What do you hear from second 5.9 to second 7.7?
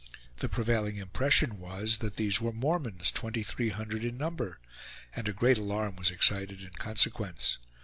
was excited in consequence.